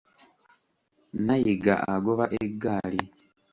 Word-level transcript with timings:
Nnayiga 1.15 1.73
agoba 1.93 2.25
eggaali. 2.43 2.99